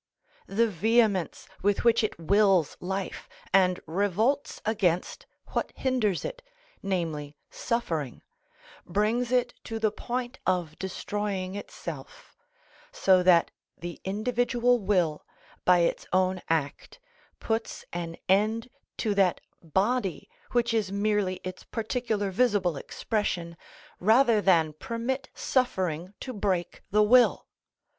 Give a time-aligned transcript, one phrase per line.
[0.47, 6.41] The vehemence with which it wills life, and revolts against what hinders it,
[6.81, 8.23] namely, suffering,
[8.83, 12.35] brings it to the point of destroying itself;
[12.91, 15.23] so that the individual will,
[15.65, 16.99] by its own act,
[17.39, 23.55] puts an end to that body which is merely its particular visible expression,
[23.99, 27.45] rather than permit suffering to break the will.